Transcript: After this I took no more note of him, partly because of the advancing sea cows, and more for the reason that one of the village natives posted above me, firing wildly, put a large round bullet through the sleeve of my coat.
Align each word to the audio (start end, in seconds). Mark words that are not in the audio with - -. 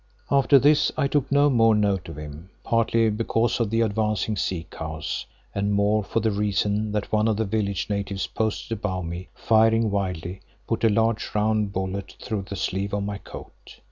After 0.31 0.57
this 0.57 0.91
I 0.97 1.07
took 1.07 1.31
no 1.31 1.47
more 1.51 1.75
note 1.75 2.09
of 2.09 2.17
him, 2.17 2.49
partly 2.63 3.11
because 3.11 3.59
of 3.59 3.69
the 3.69 3.81
advancing 3.81 4.35
sea 4.35 4.65
cows, 4.71 5.27
and 5.53 5.75
more 5.75 6.03
for 6.03 6.21
the 6.21 6.31
reason 6.31 6.91
that 6.93 7.11
one 7.11 7.27
of 7.27 7.37
the 7.37 7.45
village 7.45 7.87
natives 7.87 8.25
posted 8.25 8.71
above 8.79 9.05
me, 9.05 9.27
firing 9.35 9.91
wildly, 9.91 10.41
put 10.65 10.83
a 10.83 10.89
large 10.89 11.29
round 11.35 11.71
bullet 11.71 12.15
through 12.19 12.45
the 12.49 12.55
sleeve 12.55 12.93
of 12.95 13.03
my 13.03 13.19
coat. 13.19 13.77